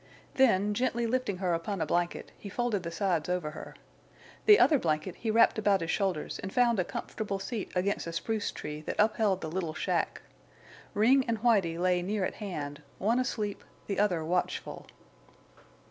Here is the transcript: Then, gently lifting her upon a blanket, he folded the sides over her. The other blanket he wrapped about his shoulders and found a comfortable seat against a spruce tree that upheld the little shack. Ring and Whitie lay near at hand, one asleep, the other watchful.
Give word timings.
Then, 0.33 0.73
gently 0.73 1.05
lifting 1.05 1.37
her 1.37 1.53
upon 1.53 1.79
a 1.79 1.85
blanket, 1.85 2.31
he 2.35 2.49
folded 2.49 2.81
the 2.81 2.89
sides 2.89 3.29
over 3.29 3.51
her. 3.51 3.75
The 4.47 4.57
other 4.57 4.79
blanket 4.79 5.17
he 5.17 5.29
wrapped 5.29 5.59
about 5.59 5.81
his 5.81 5.91
shoulders 5.91 6.39
and 6.39 6.51
found 6.51 6.79
a 6.79 6.83
comfortable 6.83 7.37
seat 7.37 7.71
against 7.75 8.07
a 8.07 8.11
spruce 8.11 8.49
tree 8.51 8.81
that 8.87 8.95
upheld 8.97 9.41
the 9.41 9.51
little 9.51 9.75
shack. 9.75 10.23
Ring 10.95 11.23
and 11.27 11.37
Whitie 11.37 11.77
lay 11.77 12.01
near 12.01 12.25
at 12.25 12.33
hand, 12.41 12.81
one 12.97 13.19
asleep, 13.19 13.63
the 13.85 13.99
other 13.99 14.25
watchful. 14.25 14.87